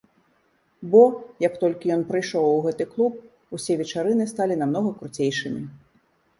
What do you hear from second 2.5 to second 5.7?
ў гэты клуб, усе вечарыны сталі намнога круцейшымі!